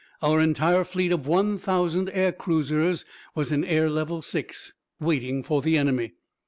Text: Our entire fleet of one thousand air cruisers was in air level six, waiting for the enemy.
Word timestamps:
Our 0.23 0.41
entire 0.41 0.83
fleet 0.83 1.11
of 1.11 1.27
one 1.27 1.59
thousand 1.59 2.09
air 2.09 2.31
cruisers 2.31 3.05
was 3.35 3.51
in 3.51 3.63
air 3.63 3.87
level 3.87 4.23
six, 4.23 4.73
waiting 4.99 5.43
for 5.43 5.61
the 5.61 5.77
enemy. 5.77 6.13